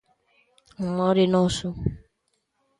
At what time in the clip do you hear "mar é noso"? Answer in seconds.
0.97-1.69